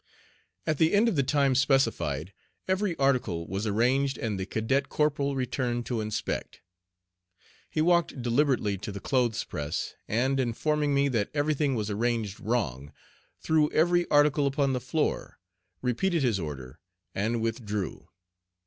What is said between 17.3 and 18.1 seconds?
withdrew.